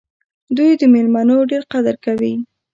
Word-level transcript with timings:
دوی 0.57 0.71
د 0.81 0.83
میلمنو 0.93 1.37
ډېر 1.51 1.63
قدر 1.73 1.95
کوي. 2.05 2.33